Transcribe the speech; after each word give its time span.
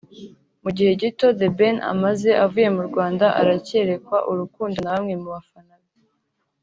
Mu 0.63 0.69
gihe 0.77 0.91
gito 1.01 1.27
The 1.39 1.47
Ben 1.57 1.75
amaze 1.93 2.29
avuye 2.45 2.69
mu 2.75 2.81
Rwanda 2.89 3.25
aracyerekwa 3.39 4.17
urukundo 4.31 4.77
na 4.81 4.93
bamwe 4.95 5.13
mu 5.21 5.27
bafana 5.35 5.73
be 5.81 5.89